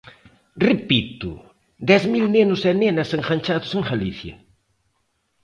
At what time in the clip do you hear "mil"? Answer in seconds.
2.13-2.25